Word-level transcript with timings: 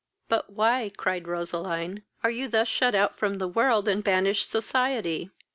"But 0.29 0.49
why 0.51 0.91
(cried 0.97 1.27
Roseline) 1.27 2.01
are 2.23 2.31
you 2.31 2.47
thus 2.47 2.67
shut 2.67 2.95
out 2.95 3.15
from 3.19 3.37
the 3.37 3.47
world, 3.47 3.87
and 3.87 4.03
banished 4.03 4.49
society? 4.49 5.29